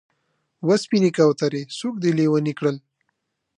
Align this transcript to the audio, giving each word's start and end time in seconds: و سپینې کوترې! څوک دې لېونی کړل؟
و 0.67 0.69
سپینې 0.83 1.11
کوترې! 1.17 1.61
څوک 1.77 1.95
دې 2.03 2.11
لېونی 2.17 2.53
کړل؟ 2.59 2.77